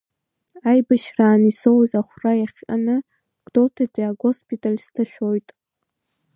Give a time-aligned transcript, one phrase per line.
[0.69, 2.95] Аибашьраан исоуз ахәра иахҟьаны
[3.45, 5.49] Гәдоуҭатәи агоспиталь сҭашәоит.